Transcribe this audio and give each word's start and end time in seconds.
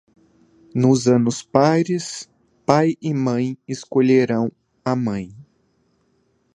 Nos 0.73 1.07
anos 1.07 1.43
pares, 1.43 2.27
pai 2.65 2.97
e 2.99 3.13
mãe 3.13 3.55
escolherão 3.67 4.51
a 4.83 4.95
mãe. 4.95 5.31